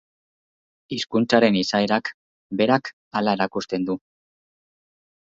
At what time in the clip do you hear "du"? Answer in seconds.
3.91-3.97